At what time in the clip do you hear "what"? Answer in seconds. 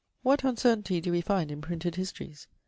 0.23-0.43